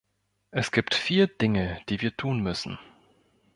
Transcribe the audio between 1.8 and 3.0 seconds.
die wir tun müssen.